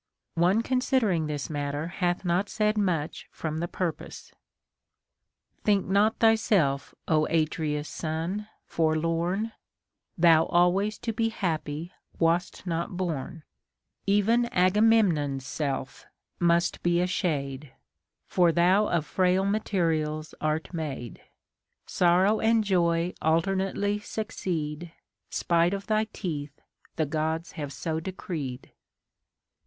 [0.33, 4.33] One consider ing this matter hath not said much from the purpose:—
[5.65, 9.51] Tliink not thyself, Ο Atreus' son, forlorn;
[10.17, 13.43] Thou always to be happy wast not born.
[14.07, 16.07] Even Agamemnon's self
[16.39, 17.71] must be a shade,
[18.25, 21.21] For thou of frail materials art made.
[21.85, 24.93] Sorrow and joy alternately succeed;
[25.29, 26.59] 'Spite of thy teeth,
[26.95, 28.71] the Gods have so decreed.